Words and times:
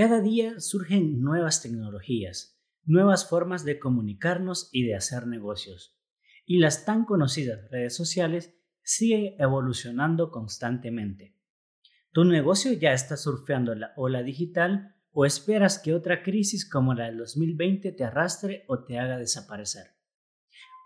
Cada 0.00 0.22
día 0.22 0.60
surgen 0.60 1.20
nuevas 1.20 1.60
tecnologías, 1.60 2.58
nuevas 2.84 3.28
formas 3.28 3.66
de 3.66 3.78
comunicarnos 3.78 4.70
y 4.72 4.84
de 4.84 4.94
hacer 4.94 5.26
negocios. 5.26 5.94
Y 6.46 6.58
las 6.58 6.86
tan 6.86 7.04
conocidas 7.04 7.70
redes 7.70 7.96
sociales 7.96 8.58
siguen 8.82 9.34
evolucionando 9.38 10.30
constantemente. 10.30 11.36
¿Tu 12.12 12.24
negocio 12.24 12.72
ya 12.72 12.94
está 12.94 13.18
surfeando 13.18 13.74
la 13.74 13.92
ola 13.94 14.22
digital 14.22 14.96
o 15.12 15.26
esperas 15.26 15.78
que 15.78 15.92
otra 15.92 16.22
crisis 16.22 16.66
como 16.66 16.94
la 16.94 17.04
del 17.04 17.18
2020 17.18 17.92
te 17.92 18.02
arrastre 18.04 18.64
o 18.68 18.82
te 18.84 18.98
haga 18.98 19.18
desaparecer? 19.18 19.88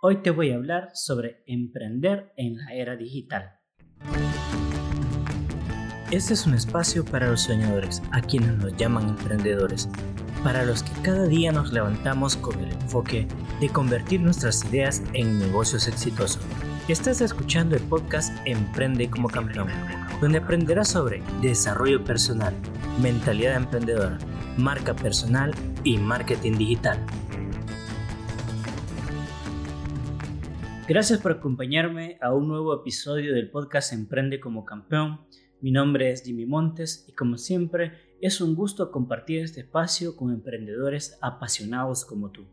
Hoy 0.03 0.23
te 0.23 0.33
voy 0.33 0.51
a 0.51 0.57
hablar 0.57 0.91
sobre 0.93 1.45
emprender 1.47 2.33
en 2.37 2.57
la 2.57 2.75
era 2.75 2.97
digital. 2.97 3.61
Este 6.15 6.35
es 6.35 6.47
un 6.47 6.55
espacio 6.55 7.05
para 7.05 7.29
los 7.29 7.41
soñadores, 7.41 8.01
a 8.13 8.21
quienes 8.21 8.57
nos 8.59 8.77
llaman 8.77 9.09
emprendedores, 9.09 9.89
para 10.45 10.65
los 10.65 10.85
que 10.85 11.03
cada 11.03 11.27
día 11.27 11.51
nos 11.51 11.73
levantamos 11.73 12.37
con 12.37 12.57
el 12.61 12.71
enfoque 12.71 13.27
de 13.61 13.69
convertir 13.69 14.21
nuestras 14.21 14.65
ideas 14.67 15.03
en 15.13 15.41
negocios 15.41 15.89
exitosos. 15.89 16.41
Estás 16.87 17.21
escuchando 17.21 17.75
el 17.75 17.83
podcast 17.83 18.33
Emprende 18.45 19.11
como 19.11 19.29
campeón, 19.29 19.67
donde 20.21 20.39
aprenderás 20.39 20.91
sobre 20.91 21.21
desarrollo 21.43 22.05
personal, 22.05 22.55
mentalidad 23.03 23.57
emprendedora, 23.57 24.17
marca 24.57 24.95
personal 24.95 25.53
y 25.83 25.99
marketing 25.99 26.53
digital. 26.53 27.05
Gracias 30.87 31.19
por 31.19 31.33
acompañarme 31.33 32.19
a 32.21 32.33
un 32.33 32.47
nuevo 32.47 32.73
episodio 32.73 33.35
del 33.35 33.51
podcast 33.51 33.93
Emprende 33.93 34.39
como 34.39 34.65
campeón. 34.65 35.19
Mi 35.65 35.71
nombre 35.71 36.11
es 36.11 36.23
Jimmy 36.23 36.45
Montes 36.45 37.07
y 37.09 37.13
como 37.13 37.39
siempre 37.39 37.93
es 38.21 38.43
un 38.43 38.55
gusto 38.55 38.91
compartir 38.91 39.43
este 39.43 39.61
espacio 39.61 40.15
con 40.15 40.31
emprendedores 40.31 41.17
apasionados 41.23 42.05
como 42.05 42.31
tú. 42.31 42.45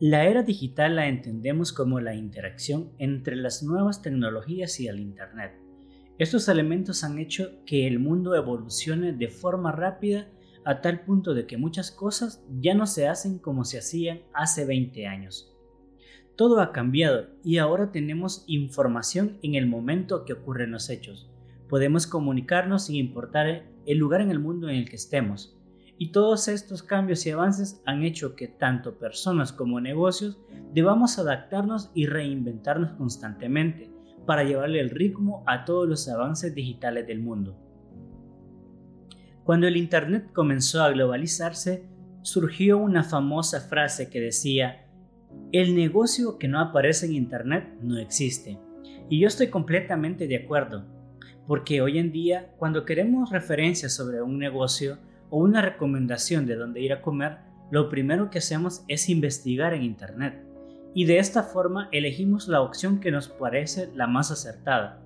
La 0.00 0.24
era 0.24 0.42
digital 0.42 0.96
la 0.96 1.06
entendemos 1.06 1.72
como 1.72 2.00
la 2.00 2.16
interacción 2.16 2.90
entre 2.98 3.36
las 3.36 3.62
nuevas 3.62 4.02
tecnologías 4.02 4.80
y 4.80 4.88
el 4.88 4.98
Internet. 4.98 5.52
Estos 6.18 6.48
elementos 6.48 7.04
han 7.04 7.20
hecho 7.20 7.62
que 7.64 7.86
el 7.86 8.00
mundo 8.00 8.34
evolucione 8.34 9.12
de 9.12 9.28
forma 9.28 9.70
rápida 9.70 10.26
a 10.64 10.80
tal 10.80 11.04
punto 11.04 11.34
de 11.34 11.46
que 11.46 11.56
muchas 11.56 11.92
cosas 11.92 12.42
ya 12.60 12.74
no 12.74 12.88
se 12.88 13.06
hacen 13.06 13.38
como 13.38 13.64
se 13.64 13.78
hacían 13.78 14.22
hace 14.34 14.64
20 14.64 15.06
años. 15.06 15.56
Todo 16.34 16.58
ha 16.62 16.72
cambiado 16.72 17.28
y 17.44 17.58
ahora 17.58 17.92
tenemos 17.92 18.42
información 18.48 19.38
en 19.44 19.54
el 19.54 19.68
momento 19.68 20.24
que 20.24 20.32
ocurren 20.32 20.72
los 20.72 20.90
hechos. 20.90 21.30
Podemos 21.70 22.08
comunicarnos 22.08 22.86
sin 22.86 22.96
importar 22.96 23.64
el 23.86 23.98
lugar 23.98 24.20
en 24.20 24.32
el 24.32 24.40
mundo 24.40 24.68
en 24.68 24.74
el 24.74 24.90
que 24.90 24.96
estemos. 24.96 25.56
Y 25.96 26.10
todos 26.10 26.48
estos 26.48 26.82
cambios 26.82 27.24
y 27.26 27.30
avances 27.30 27.80
han 27.86 28.02
hecho 28.02 28.34
que 28.34 28.48
tanto 28.48 28.98
personas 28.98 29.52
como 29.52 29.80
negocios 29.80 30.40
debamos 30.74 31.18
adaptarnos 31.18 31.92
y 31.94 32.06
reinventarnos 32.06 32.92
constantemente 32.92 33.88
para 34.26 34.42
llevarle 34.42 34.80
el 34.80 34.90
ritmo 34.90 35.44
a 35.46 35.64
todos 35.64 35.88
los 35.88 36.08
avances 36.08 36.54
digitales 36.54 37.06
del 37.06 37.20
mundo. 37.20 37.56
Cuando 39.44 39.68
el 39.68 39.76
Internet 39.76 40.32
comenzó 40.32 40.82
a 40.82 40.90
globalizarse, 40.90 41.88
surgió 42.22 42.78
una 42.78 43.04
famosa 43.04 43.60
frase 43.60 44.10
que 44.10 44.20
decía, 44.20 44.86
el 45.52 45.76
negocio 45.76 46.36
que 46.38 46.48
no 46.48 46.60
aparece 46.60 47.06
en 47.06 47.14
Internet 47.14 47.78
no 47.80 47.96
existe. 47.98 48.58
Y 49.08 49.20
yo 49.20 49.28
estoy 49.28 49.48
completamente 49.48 50.26
de 50.26 50.36
acuerdo, 50.36 50.84
porque 51.50 51.82
hoy 51.82 51.98
en 51.98 52.12
día 52.12 52.54
cuando 52.58 52.84
queremos 52.84 53.30
referencias 53.30 53.92
sobre 53.92 54.22
un 54.22 54.38
negocio, 54.38 54.98
o 55.30 55.38
una 55.38 55.60
recomendación 55.60 56.46
de 56.46 56.54
dónde 56.54 56.80
ir 56.80 56.92
a 56.92 57.02
comer, 57.02 57.38
lo 57.72 57.88
primero 57.88 58.30
que 58.30 58.38
hacemos 58.38 58.84
es 58.86 59.08
investigar 59.08 59.74
en 59.74 59.82
Internet. 59.82 60.44
Y 60.94 61.06
de 61.06 61.18
esta 61.18 61.42
forma 61.42 61.88
elegimos 61.90 62.46
la 62.46 62.60
opción 62.60 63.00
que 63.00 63.10
nos 63.10 63.26
parece 63.26 63.90
la 63.96 64.06
más 64.06 64.30
acertada. 64.30 65.02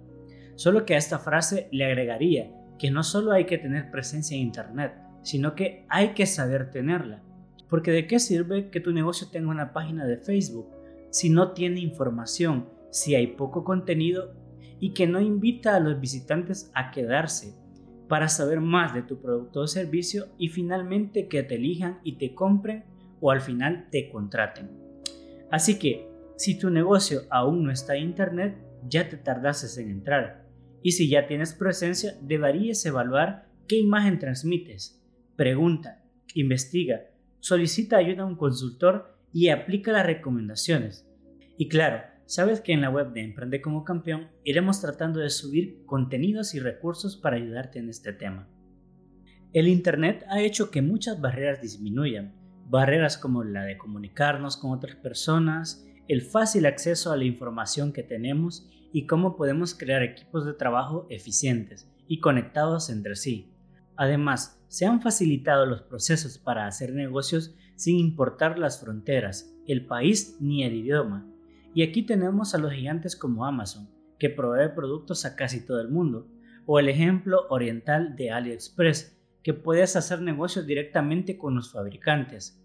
Solo 0.55 0.85
que 0.85 0.95
a 0.95 0.99
esta 0.99 1.19
frase 1.19 1.67
le 1.73 1.87
agregaría 1.87 2.53
que 2.79 2.91
no 2.91 3.05
solo 3.05 3.33
hay 3.33 3.47
que 3.47 3.57
tener 3.57 3.91
presencia 3.91 4.37
en 4.37 4.43
Internet, 4.43 4.93
sino 5.23 5.55
que 5.55 5.87
hay 5.89 6.09
que 6.09 6.27
saber 6.27 6.71
tenerla. 6.71 7.23
Porque 7.71 7.91
de 7.91 8.07
qué 8.07 8.19
sirve 8.19 8.69
que 8.69 8.81
tu 8.81 8.93
negocio 8.93 9.29
tenga 9.33 9.49
una 9.49 9.73
página 9.73 10.05
de 10.05 10.19
Facebook 10.19 10.69
si 11.09 11.31
no 11.31 11.53
tiene 11.53 11.81
información, 11.81 12.69
si 12.91 13.15
hay 13.15 13.29
poco 13.29 13.65
contenido 13.65 14.44
y 14.85 14.91
que 14.91 15.07
no 15.07 15.19
invita 15.19 15.75
a 15.75 15.81
los 15.81 15.99
visitantes 15.99 16.71
a 16.75 16.91
quedarse 16.91 17.55
para 18.07 18.29
saber 18.29 18.61
más 18.61 18.93
de 18.93 19.01
tu 19.01 19.19
producto 19.19 19.61
o 19.61 19.67
servicio 19.67 20.27
y 20.37 20.49
finalmente 20.49 21.27
que 21.27 21.43
te 21.43 21.55
elijan 21.55 22.01
y 22.05 22.19
te 22.19 22.35
compren 22.35 22.85
o 23.19 23.31
al 23.31 23.41
final 23.41 23.89
te 23.91 24.11
contraten. 24.11 24.69
Así 25.51 25.79
que, 25.79 26.07
si 26.37 26.59
tu 26.59 26.69
negocio 26.69 27.23
aún 27.31 27.65
no 27.65 27.73
está 27.73 27.97
en 27.97 28.03
Internet, 28.03 28.59
ya 28.87 29.09
te 29.09 29.17
tardases 29.17 29.79
en 29.79 29.89
entrar. 29.89 30.47
Y 30.83 30.93
si 30.93 31.09
ya 31.09 31.27
tienes 31.27 31.55
presencia, 31.55 32.19
deberías 32.21 32.85
evaluar 32.85 33.49
qué 33.67 33.79
imagen 33.79 34.19
transmites. 34.19 35.03
Pregunta, 35.35 36.05
investiga, 36.35 37.07
solicita 37.41 37.97
ayuda 37.97 38.25
a 38.25 38.27
un 38.27 38.37
consultor 38.37 39.17
y 39.33 39.49
aplica 39.49 39.93
las 39.93 40.05
recomendaciones. 40.05 41.09
Y 41.57 41.69
claro, 41.69 42.03
Sabes 42.27 42.63
que 42.63 42.73
en 42.73 42.81
la 42.81 42.89
web 42.89 43.13
de 43.13 43.23
Emprende 43.23 43.61
como 43.61 43.85
Campeón 43.85 44.29
iremos 44.45 44.81
tratando 44.81 45.21
de 45.21 45.29
subir 45.29 45.85
contenidos 45.85 46.55
y 46.55 46.59
recursos 46.59 47.19
para 47.19 47.37
ayudarte 47.37 47.79
en 47.79 47.91
este 47.91 48.15
tema. 48.15 48.49
El 49.53 49.69
Internet 49.69 50.25
ha 50.31 50.41
hecho 50.41 50.71
que 50.71 50.81
muchas 50.81 51.21
barreras 51.21 51.61
disminuyan, 51.61 52.35
barreras 52.67 53.19
como 53.19 53.45
la 53.45 53.65
de 53.65 53.77
comunicarnos 53.77 54.57
con 54.57 54.73
otras 54.73 54.97
personas, 54.97 55.87
el 56.09 56.23
fácil 56.23 56.65
acceso 56.65 57.13
a 57.13 57.17
la 57.17 57.25
información 57.25 57.93
que 57.93 58.03
tenemos 58.03 58.71
y 58.91 59.07
cómo 59.07 59.37
podemos 59.37 59.75
crear 59.75 60.03
equipos 60.03 60.47
de 60.47 60.55
trabajo 60.55 61.07
eficientes 61.11 61.91
y 62.09 62.21
conectados 62.21 62.89
entre 62.89 63.17
sí. 63.17 63.53
Además, 63.97 64.65
se 64.69 64.87
han 64.87 65.03
facilitado 65.03 65.67
los 65.67 65.83
procesos 65.83 66.39
para 66.39 66.67
hacer 66.67 66.95
negocios 66.95 67.55
sin 67.77 67.99
importar 67.99 68.59
las 68.59 68.81
fronteras, 68.81 69.55
el 69.67 69.87
país 69.87 70.39
ni 70.41 70.65
el 70.65 70.75
idioma 70.75 71.34
y 71.75 71.83
aquí 71.83 72.03
tenemos 72.03 72.55
a 72.55 72.59
los 72.59 72.73
gigantes 72.73 73.17
como 73.17 73.45
Amazon, 73.45 73.91
que 74.19 74.31
provee 74.31 74.75
productos 74.75 75.25
a 75.25 75.35
casi 75.35 75.67
todo 75.67 75.81
el 75.81 75.89
mundo, 75.89 76.31
o 76.67 76.79
el 76.79 76.89
ejemplo 76.89 77.47
oriental 77.51 78.17
de 78.17 78.31
AliExpress, 78.31 79.21
que 79.43 79.55
puedes 79.55 79.97
hacer 79.97 80.23
negocios 80.23 80.67
directamente 80.67 81.37
con 81.37 81.55
los 81.55 81.73
fabricantes. 81.73 82.65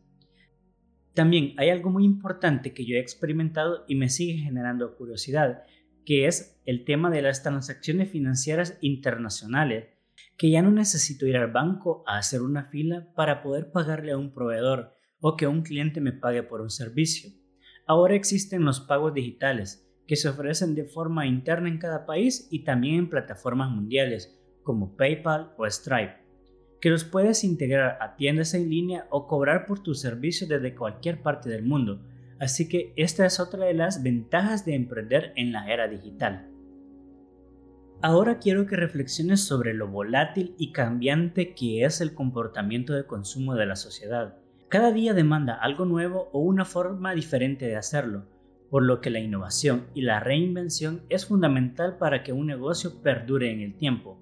También 1.14 1.54
hay 1.58 1.70
algo 1.70 1.90
muy 1.90 2.06
importante 2.06 2.74
que 2.74 2.86
yo 2.86 2.96
he 2.96 3.00
experimentado 3.00 3.84
y 3.88 3.96
me 3.96 4.10
sigue 4.10 4.42
generando 4.42 4.96
curiosidad, 4.96 5.64
que 6.06 6.28
es 6.28 6.62
el 6.66 6.86
tema 6.86 7.10
de 7.10 7.22
las 7.22 7.44
transacciones 7.44 8.10
financieras 8.10 8.78
internacionales, 8.82 9.88
que 10.38 10.50
ya 10.50 10.62
no 10.62 10.72
necesito 10.72 11.26
ir 11.26 11.36
al 11.36 11.52
banco 11.52 12.04
a 12.08 12.18
hacer 12.18 12.42
una 12.42 12.66
fila 12.66 13.12
para 13.16 13.42
poder 13.42 13.72
pagarle 13.72 14.14
a 14.14 14.18
un 14.18 14.34
proveedor 14.34 14.96
o 15.20 15.36
que 15.36 15.48
un 15.48 15.64
cliente 15.64 16.00
me 16.00 16.14
pague 16.14 16.44
por 16.44 16.62
un 16.62 16.70
servicio. 16.70 17.32
Ahora 17.90 18.14
existen 18.14 18.66
los 18.66 18.82
pagos 18.82 19.16
digitales, 19.16 19.84
que 20.06 20.16
se 20.16 20.30
ofrecen 20.30 20.76
de 20.76 20.84
forma 20.84 21.26
interna 21.26 21.70
en 21.70 21.80
cada 21.80 22.06
país 22.06 22.48
y 22.52 22.64
también 22.64 23.00
en 23.00 23.10
plataformas 23.10 23.72
mundiales, 23.72 24.40
como 24.62 24.96
PayPal 24.96 25.54
o 25.58 25.66
Stripe, 25.66 26.14
que 26.80 26.92
los 26.92 27.04
puedes 27.04 27.44
integrar 27.44 27.98
a 28.00 28.16
tiendas 28.16 28.54
en 28.54 28.70
línea 28.70 29.08
o 29.10 29.26
cobrar 29.26 29.66
por 29.66 29.82
tu 29.82 29.96
servicio 29.96 30.46
desde 30.48 30.76
cualquier 30.76 31.24
parte 31.24 31.50
del 31.50 31.64
mundo. 31.64 32.06
Así 32.40 32.70
que 32.70 32.94
esta 32.96 33.26
es 33.26 33.40
otra 33.40 33.66
de 33.66 33.74
las 33.74 34.04
ventajas 34.04 34.66
de 34.66 34.76
emprender 34.76 35.34
en 35.36 35.52
la 35.52 35.68
era 35.74 35.88
digital. 35.88 36.48
Ahora 38.04 38.38
quiero 38.38 38.68
que 38.68 38.76
reflexiones 38.76 39.42
sobre 39.42 39.74
lo 39.74 39.88
volátil 39.88 40.54
y 40.60 40.74
cambiante 40.74 41.56
que 41.56 41.86
es 41.86 42.02
el 42.02 42.14
comportamiento 42.14 42.94
de 42.94 43.08
consumo 43.08 43.56
de 43.56 43.66
la 43.66 43.76
sociedad. 43.76 44.38
Cada 44.70 44.92
día 44.92 45.16
demanda 45.16 45.56
algo 45.56 45.84
nuevo 45.86 46.30
o 46.32 46.42
una 46.42 46.64
forma 46.64 47.16
diferente 47.16 47.66
de 47.66 47.76
hacerlo, 47.76 48.28
por 48.70 48.84
lo 48.84 49.02
que 49.02 49.10
la 49.10 49.20
innovación 49.20 49.88
y 49.96 50.04
la 50.04 50.20
reinvención 50.20 51.02
es 51.10 51.26
fundamental 51.26 51.98
para 51.98 52.22
que 52.22 52.34
un 52.34 52.46
negocio 52.46 53.02
perdure 53.02 53.52
en 53.52 53.62
el 53.62 53.76
tiempo. 53.76 54.20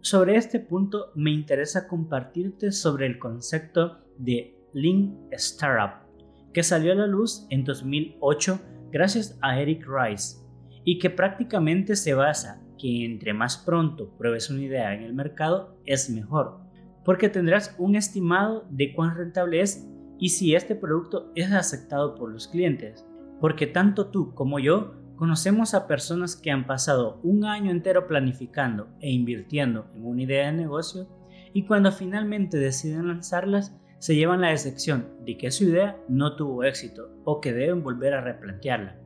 Sobre 0.00 0.34
este 0.34 0.58
punto 0.58 1.12
me 1.14 1.30
interesa 1.30 1.86
compartirte 1.86 2.72
sobre 2.72 3.06
el 3.06 3.20
concepto 3.20 4.00
de 4.18 4.58
Lean 4.72 5.28
Startup, 5.30 6.04
que 6.52 6.64
salió 6.64 6.90
a 6.90 6.96
la 6.96 7.06
luz 7.06 7.46
en 7.48 7.62
2008 7.62 8.60
gracias 8.90 9.38
a 9.40 9.60
Eric 9.60 9.86
Rice, 9.86 10.38
y 10.82 10.98
que 10.98 11.10
prácticamente 11.10 11.94
se 11.94 12.12
basa 12.12 12.60
que 12.76 13.04
entre 13.04 13.32
más 13.32 13.56
pronto 13.58 14.10
pruebes 14.18 14.50
una 14.50 14.62
idea 14.62 14.92
en 14.94 15.04
el 15.04 15.14
mercado 15.14 15.78
es 15.86 16.10
mejor 16.10 16.63
porque 17.04 17.28
tendrás 17.28 17.74
un 17.78 17.96
estimado 17.96 18.66
de 18.70 18.94
cuán 18.94 19.16
rentable 19.16 19.60
es 19.60 19.86
y 20.18 20.30
si 20.30 20.54
este 20.54 20.74
producto 20.74 21.30
es 21.34 21.52
aceptado 21.52 22.14
por 22.14 22.30
los 22.30 22.48
clientes. 22.48 23.04
Porque 23.40 23.66
tanto 23.66 24.06
tú 24.06 24.34
como 24.34 24.58
yo 24.58 24.94
conocemos 25.16 25.74
a 25.74 25.86
personas 25.86 26.34
que 26.36 26.50
han 26.50 26.66
pasado 26.66 27.20
un 27.22 27.44
año 27.44 27.70
entero 27.70 28.06
planificando 28.06 28.88
e 29.00 29.10
invirtiendo 29.10 29.86
en 29.94 30.06
una 30.06 30.22
idea 30.22 30.46
de 30.46 30.52
negocio 30.52 31.08
y 31.52 31.64
cuando 31.64 31.92
finalmente 31.92 32.58
deciden 32.58 33.08
lanzarlas, 33.08 33.76
se 33.98 34.16
llevan 34.16 34.40
la 34.40 34.50
decepción 34.50 35.06
de 35.24 35.38
que 35.38 35.50
su 35.50 35.64
idea 35.64 35.96
no 36.08 36.36
tuvo 36.36 36.64
éxito 36.64 37.10
o 37.24 37.40
que 37.40 37.52
deben 37.52 37.82
volver 37.82 38.14
a 38.14 38.20
replantearla. 38.20 38.98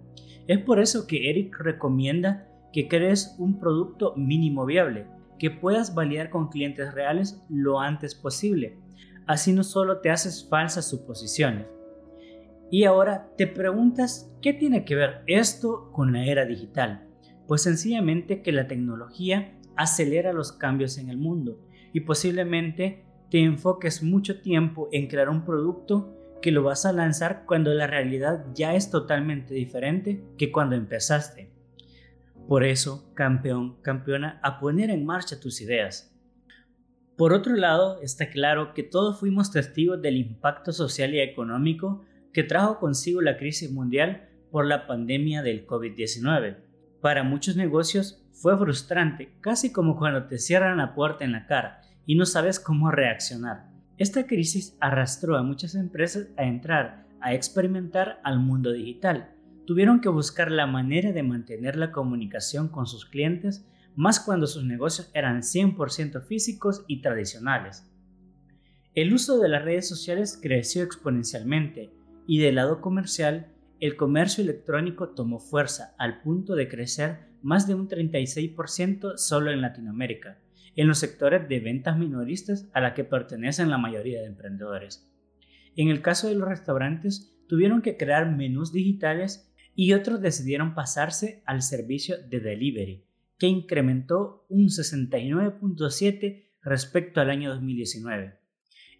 Es 0.46 0.58
por 0.58 0.80
eso 0.80 1.06
que 1.06 1.28
Eric 1.30 1.56
recomienda 1.58 2.48
que 2.72 2.88
crees 2.88 3.36
un 3.38 3.60
producto 3.60 4.14
mínimo 4.16 4.64
viable, 4.64 5.06
que 5.38 5.50
puedas 5.50 5.94
validar 5.94 6.30
con 6.30 6.48
clientes 6.48 6.92
reales 6.92 7.42
lo 7.48 7.80
antes 7.80 8.14
posible. 8.14 8.78
Así 9.26 9.52
no 9.52 9.64
solo 9.64 10.00
te 10.00 10.10
haces 10.10 10.46
falsas 10.48 10.88
suposiciones. 10.88 11.66
Y 12.70 12.84
ahora 12.84 13.30
te 13.36 13.46
preguntas, 13.46 14.30
¿qué 14.42 14.52
tiene 14.52 14.84
que 14.84 14.94
ver 14.94 15.22
esto 15.26 15.90
con 15.92 16.12
la 16.12 16.24
era 16.26 16.44
digital? 16.44 17.08
Pues 17.46 17.62
sencillamente 17.62 18.42
que 18.42 18.52
la 18.52 18.68
tecnología 18.68 19.58
acelera 19.76 20.32
los 20.32 20.52
cambios 20.52 20.98
en 20.98 21.08
el 21.08 21.16
mundo 21.16 21.60
y 21.92 22.00
posiblemente 22.00 23.04
te 23.30 23.40
enfoques 23.42 24.02
mucho 24.02 24.42
tiempo 24.42 24.88
en 24.92 25.06
crear 25.06 25.28
un 25.28 25.44
producto 25.44 26.14
que 26.42 26.52
lo 26.52 26.62
vas 26.62 26.84
a 26.86 26.92
lanzar 26.92 27.44
cuando 27.46 27.72
la 27.74 27.86
realidad 27.86 28.46
ya 28.54 28.74
es 28.74 28.90
totalmente 28.90 29.54
diferente 29.54 30.22
que 30.36 30.52
cuando 30.52 30.76
empezaste. 30.76 31.50
Por 32.48 32.64
eso, 32.64 33.12
campeón, 33.14 33.76
campeona, 33.82 34.40
a 34.42 34.58
poner 34.58 34.88
en 34.88 35.04
marcha 35.04 35.38
tus 35.38 35.60
ideas. 35.60 36.18
Por 37.14 37.34
otro 37.34 37.54
lado, 37.54 38.00
está 38.00 38.30
claro 38.30 38.72
que 38.72 38.82
todos 38.82 39.20
fuimos 39.20 39.52
testigos 39.52 40.00
del 40.00 40.16
impacto 40.16 40.72
social 40.72 41.14
y 41.14 41.20
económico 41.20 42.06
que 42.32 42.44
trajo 42.44 42.78
consigo 42.78 43.20
la 43.20 43.36
crisis 43.36 43.70
mundial 43.70 44.30
por 44.50 44.64
la 44.64 44.86
pandemia 44.86 45.42
del 45.42 45.66
COVID-19. 45.66 46.56
Para 47.02 47.22
muchos 47.22 47.54
negocios 47.54 48.26
fue 48.32 48.56
frustrante, 48.56 49.34
casi 49.42 49.70
como 49.70 49.98
cuando 49.98 50.26
te 50.26 50.38
cierran 50.38 50.78
la 50.78 50.94
puerta 50.94 51.26
en 51.26 51.32
la 51.32 51.46
cara 51.46 51.82
y 52.06 52.16
no 52.16 52.24
sabes 52.24 52.58
cómo 52.58 52.90
reaccionar. 52.90 53.68
Esta 53.98 54.26
crisis 54.26 54.74
arrastró 54.80 55.36
a 55.36 55.42
muchas 55.42 55.74
empresas 55.74 56.28
a 56.38 56.44
entrar 56.44 57.06
a 57.20 57.34
experimentar 57.34 58.20
al 58.22 58.38
mundo 58.38 58.72
digital, 58.72 59.34
tuvieron 59.68 60.00
que 60.00 60.08
buscar 60.08 60.50
la 60.50 60.66
manera 60.66 61.12
de 61.12 61.22
mantener 61.22 61.76
la 61.76 61.92
comunicación 61.92 62.68
con 62.68 62.86
sus 62.86 63.04
clientes, 63.04 63.68
más 63.94 64.18
cuando 64.18 64.46
sus 64.46 64.64
negocios 64.64 65.10
eran 65.12 65.42
100% 65.42 66.22
físicos 66.22 66.86
y 66.88 67.02
tradicionales. 67.02 67.86
El 68.94 69.12
uso 69.12 69.38
de 69.38 69.50
las 69.50 69.62
redes 69.62 69.86
sociales 69.86 70.38
creció 70.40 70.82
exponencialmente 70.82 71.90
y 72.26 72.38
del 72.38 72.54
lado 72.54 72.80
comercial, 72.80 73.48
el 73.78 73.96
comercio 73.96 74.42
electrónico 74.42 75.10
tomó 75.10 75.38
fuerza 75.38 75.94
al 75.98 76.22
punto 76.22 76.54
de 76.54 76.66
crecer 76.66 77.28
más 77.42 77.66
de 77.66 77.74
un 77.74 77.90
36% 77.90 79.18
solo 79.18 79.50
en 79.50 79.60
Latinoamérica, 79.60 80.38
en 80.76 80.88
los 80.88 80.96
sectores 80.96 81.46
de 81.46 81.60
ventas 81.60 81.98
minoristas 81.98 82.70
a 82.72 82.80
la 82.80 82.94
que 82.94 83.04
pertenecen 83.04 83.68
la 83.68 83.76
mayoría 83.76 84.22
de 84.22 84.28
emprendedores. 84.28 85.12
En 85.76 85.88
el 85.88 86.00
caso 86.00 86.26
de 86.26 86.36
los 86.36 86.48
restaurantes, 86.48 87.36
tuvieron 87.48 87.82
que 87.82 87.98
crear 87.98 88.34
menús 88.34 88.72
digitales 88.72 89.44
y 89.80 89.92
otros 89.92 90.20
decidieron 90.20 90.74
pasarse 90.74 91.40
al 91.46 91.62
servicio 91.62 92.16
de 92.28 92.40
delivery, 92.40 93.04
que 93.38 93.46
incrementó 93.46 94.44
un 94.48 94.70
69.7 94.70 96.48
respecto 96.64 97.20
al 97.20 97.30
año 97.30 97.50
2019. 97.50 98.40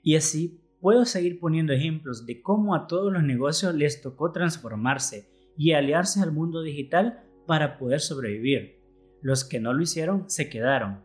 Y 0.04 0.14
así 0.14 0.62
puedo 0.80 1.04
seguir 1.04 1.40
poniendo 1.40 1.72
ejemplos 1.72 2.26
de 2.26 2.40
cómo 2.42 2.76
a 2.76 2.86
todos 2.86 3.12
los 3.12 3.25
negocios 3.25 3.75
les 3.75 4.00
tocó 4.00 4.30
transformarse 4.30 5.28
y 5.56 5.72
aliarse 5.72 6.20
al 6.20 6.30
mundo 6.30 6.62
digital 6.62 7.25
para 7.48 7.76
poder 7.76 7.98
sobrevivir. 7.98 8.78
Los 9.20 9.44
que 9.44 9.58
no 9.58 9.72
lo 9.72 9.82
hicieron 9.82 10.30
se 10.30 10.48
quedaron. 10.48 11.00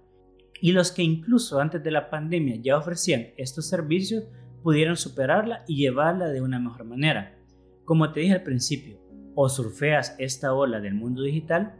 Y 0.61 0.73
los 0.73 0.91
que 0.91 1.01
incluso 1.01 1.59
antes 1.59 1.81
de 1.81 1.89
la 1.89 2.11
pandemia 2.11 2.57
ya 2.61 2.77
ofrecían 2.77 3.29
estos 3.37 3.69
servicios 3.69 4.25
pudieron 4.61 4.97
superarla 4.97 5.65
y 5.67 5.77
llevarla 5.77 6.27
de 6.27 6.41
una 6.41 6.59
mejor 6.59 6.85
manera. 6.85 7.39
Como 7.85 8.11
te 8.11 8.19
dije 8.19 8.33
al 8.33 8.43
principio, 8.43 9.02
o 9.35 9.49
surfeas 9.49 10.15
esta 10.19 10.53
ola 10.53 10.79
del 10.79 10.93
mundo 10.93 11.23
digital, 11.23 11.75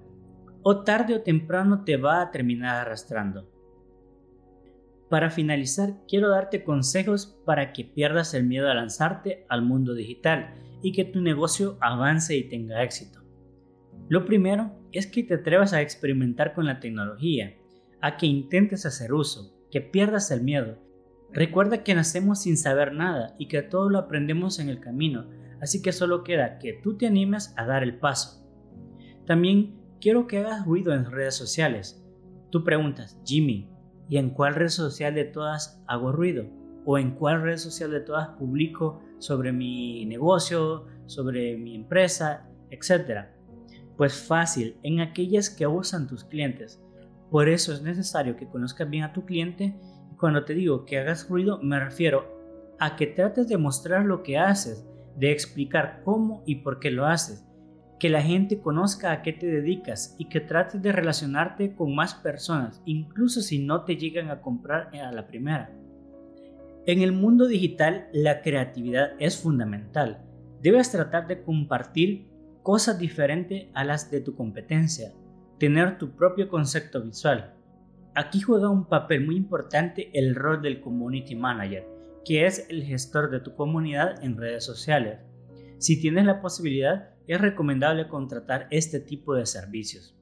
o 0.62 0.84
tarde 0.84 1.16
o 1.16 1.22
temprano 1.22 1.84
te 1.84 1.98
va 1.98 2.22
a 2.22 2.32
terminar 2.32 2.78
arrastrando. 2.78 3.50
Para 5.10 5.30
finalizar, 5.30 5.94
quiero 6.08 6.30
darte 6.30 6.64
consejos 6.64 7.40
para 7.46 7.72
que 7.72 7.86
pierdas 7.86 8.34
el 8.34 8.46
miedo 8.46 8.70
a 8.70 8.74
lanzarte 8.74 9.46
al 9.48 9.62
mundo 9.62 9.94
digital 9.94 10.56
y 10.82 10.92
que 10.92 11.06
tu 11.06 11.22
negocio 11.22 11.78
avance 11.82 12.36
y 12.36 12.50
tenga 12.50 12.82
éxito. 12.82 13.22
Lo 14.10 14.26
primero 14.26 14.72
es 14.92 15.08
que 15.08 15.24
te 15.24 15.36
atrevas 15.36 15.74
a 15.74 15.82
experimentar 15.82 16.54
con 16.54 16.66
la 16.66 16.80
tecnología, 16.80 17.56
a 18.02 18.18
que 18.18 18.26
intentes 18.26 18.86
hacer 18.86 19.14
uso, 19.14 19.56
que 19.72 19.82
pierdas 19.82 20.32
el 20.32 20.42
miedo. 20.42 20.78
Recuerda 21.32 21.84
que 21.84 21.96
nacemos 21.96 22.42
sin 22.42 22.58
saber 22.58 22.94
nada 22.94 23.36
y 23.40 23.48
que 23.48 23.62
todo 23.62 23.90
lo 23.90 24.00
aprendemos 24.00 24.60
en 24.60 24.70
el 24.70 24.80
camino, 24.80 25.28
así 25.64 25.82
que 25.82 25.94
solo 25.94 26.26
queda 26.26 26.60
que 26.60 26.74
tú 26.74 26.98
te 26.98 27.08
animes 27.08 27.54
a 27.56 27.66
dar 27.66 27.84
el 27.84 27.98
paso. 27.98 28.46
También 29.26 29.80
quiero 30.02 30.28
que 30.28 30.40
hagas 30.40 30.66
ruido 30.66 30.94
en 30.94 31.10
redes 31.10 31.36
sociales. 31.36 32.04
Tú 32.50 32.66
preguntas, 32.66 33.18
Jimmy, 33.24 33.70
¿y 34.10 34.18
en 34.18 34.32
cuál 34.32 34.56
red 34.56 34.68
social 34.68 35.16
de 35.16 35.24
todas 35.24 35.82
hago 35.88 36.12
ruido? 36.12 36.46
¿O 36.84 36.98
en 36.98 37.12
cuál 37.12 37.44
red 37.44 37.56
social 37.56 37.92
de 37.92 38.02
todas 38.02 38.28
publico 38.38 39.02
sobre 39.20 39.54
mi 39.54 40.06
negocio, 40.06 40.86
sobre 41.06 41.56
mi 41.56 41.76
empresa, 41.76 42.46
etcétera? 42.70 43.34
Pues 43.96 44.22
fácil, 44.22 44.76
en 44.84 45.00
aquellas 45.00 45.50
que 45.50 45.66
usan 45.66 46.08
tus 46.08 46.26
clientes. 46.26 46.84
Por 47.32 47.48
eso 47.48 47.72
es 47.72 47.82
necesario 47.82 48.36
que 48.36 48.50
conozcas 48.50 48.90
bien 48.90 49.06
a 49.06 49.14
tu 49.14 49.24
cliente. 49.24 49.80
Cuando 50.20 50.44
te 50.44 50.56
digo 50.56 50.84
que 50.84 51.00
hagas 51.00 51.30
ruido, 51.30 51.58
me 51.64 51.80
refiero 51.80 52.76
a 52.80 52.98
que 52.98 53.08
trates 53.08 53.48
de 53.48 53.58
mostrar 53.58 54.04
lo 54.04 54.24
que 54.24 54.38
haces, 54.38 54.86
de 55.18 55.32
explicar 55.32 56.02
cómo 56.04 56.44
y 56.46 56.56
por 56.56 56.80
qué 56.80 56.92
lo 56.92 57.06
haces, 57.06 57.46
que 58.00 58.10
la 58.10 58.22
gente 58.22 58.60
conozca 58.60 59.12
a 59.12 59.22
qué 59.22 59.32
te 59.32 59.48
dedicas 59.48 60.16
y 60.20 60.28
que 60.28 60.42
trates 60.42 60.82
de 60.82 60.92
relacionarte 60.92 61.76
con 61.76 61.96
más 61.96 62.16
personas, 62.16 62.82
incluso 62.86 63.42
si 63.42 63.60
no 63.60 63.86
te 63.86 63.96
llegan 63.96 64.30
a 64.30 64.42
comprar 64.42 64.90
a 64.96 65.12
la 65.12 65.28
primera. 65.28 65.72
En 66.86 67.02
el 67.02 67.14
mundo 67.14 67.48
digital 67.48 68.10
la 68.12 68.42
creatividad 68.42 69.12
es 69.20 69.38
fundamental. 69.38 70.22
Debes 70.62 70.92
tratar 70.92 71.28
de 71.28 71.42
compartir 71.42 72.28
cosas 72.62 73.00
diferentes 73.00 73.68
a 73.74 73.86
las 73.86 74.12
de 74.12 74.20
tu 74.20 74.36
competencia, 74.36 75.14
tener 75.60 75.98
tu 75.98 76.12
propio 76.16 76.50
concepto 76.50 77.02
visual. 77.02 77.54
Aquí 78.16 78.42
juega 78.42 78.70
un 78.70 78.86
papel 78.86 79.26
muy 79.26 79.38
importante 79.38 80.10
el 80.14 80.36
rol 80.36 80.62
del 80.62 80.82
community 80.82 81.36
manager, 81.36 81.88
que 82.26 82.46
es 82.46 82.68
el 82.70 82.84
gestor 82.84 83.30
de 83.30 83.40
tu 83.40 83.56
comunidad 83.56 84.24
en 84.24 84.38
redes 84.38 84.64
sociales. 84.64 85.20
Si 85.78 86.00
tienes 86.00 86.26
la 86.26 86.42
posibilidad, 86.42 87.10
es 87.28 87.42
recomendable 87.42 88.08
contratar 88.08 88.68
este 88.72 89.00
tipo 89.00 89.36
de 89.36 89.46
servicios. 89.46 90.16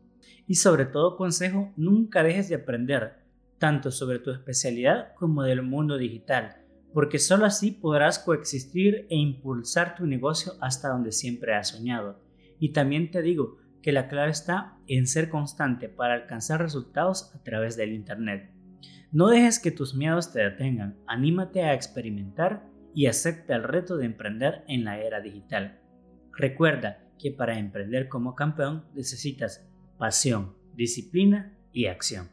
Y 0.48 0.56
sobre 0.56 0.86
todo 0.86 1.18
consejo, 1.18 1.72
nunca 1.78 2.24
dejes 2.24 2.50
de 2.50 2.56
aprender, 2.56 3.20
tanto 3.58 3.92
sobre 3.92 4.20
tu 4.20 4.32
especialidad 4.32 5.14
como 5.16 5.44
del 5.44 5.62
mundo 5.62 5.98
digital, 5.98 6.58
porque 6.94 7.20
solo 7.20 7.46
así 7.46 7.72
podrás 7.72 8.20
coexistir 8.20 9.08
e 9.10 9.16
impulsar 9.16 9.96
tu 9.96 10.06
negocio 10.06 10.54
hasta 10.62 10.90
donde 10.90 11.12
siempre 11.12 11.54
has 11.54 11.70
soñado. 11.70 12.20
Y 12.60 12.74
también 12.74 13.12
te 13.12 13.22
digo 13.22 13.58
que 13.82 13.92
la 13.92 14.08
clave 14.08 14.32
está 14.32 14.78
en 14.88 15.08
ser 15.08 15.30
constante 15.30 15.90
para 15.90 16.16
alcanzar 16.16 16.62
resultados 16.62 17.32
a 17.36 17.44
través 17.44 17.78
del 17.78 17.94
Internet. 17.94 18.52
No 19.14 19.28
dejes 19.28 19.60
que 19.60 19.72
tus 19.72 19.94
miedos 19.94 20.32
te 20.32 20.40
detengan, 20.40 20.96
anímate 21.06 21.64
a 21.64 21.74
experimentar 21.74 22.66
y 22.96 23.08
acepta 23.08 23.58
el 23.58 23.64
reto 23.64 23.98
de 23.98 24.06
emprender 24.06 24.64
en 24.70 24.86
la 24.86 25.02
era 25.02 25.20
digital. 25.20 25.82
Recuerda 26.32 27.04
que 27.20 27.32
para 27.32 27.60
emprender 27.60 28.08
como 28.08 28.36
campeón 28.36 28.86
necesitas 28.94 29.68
pasión, 29.98 30.56
disciplina 30.76 31.58
y 31.74 31.88
acción. 31.88 32.30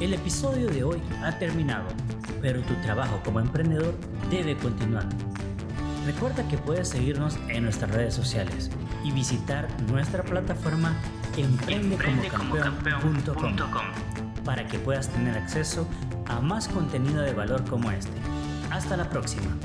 El 0.00 0.14
episodio 0.14 0.68
de 0.68 0.82
hoy 0.82 1.02
ha 1.22 1.38
terminado, 1.38 1.88
pero 2.40 2.62
tu 2.62 2.72
trabajo 2.76 3.20
como 3.22 3.38
emprendedor 3.38 3.94
debe 4.30 4.56
continuar. 4.56 5.06
Recuerda 6.06 6.48
que 6.48 6.56
puedes 6.56 6.88
seguirnos 6.88 7.36
en 7.50 7.64
nuestras 7.64 7.90
redes 7.90 8.14
sociales 8.14 8.70
y 9.04 9.12
visitar 9.12 9.68
nuestra 9.90 10.22
plataforma 10.22 10.98
emprendecomocampeón.com 11.36 14.13
para 14.44 14.66
que 14.66 14.78
puedas 14.78 15.08
tener 15.08 15.36
acceso 15.36 15.86
a 16.26 16.40
más 16.40 16.68
contenido 16.68 17.22
de 17.22 17.32
valor 17.32 17.64
como 17.68 17.90
este. 17.90 18.12
Hasta 18.70 18.96
la 18.96 19.08
próxima. 19.08 19.56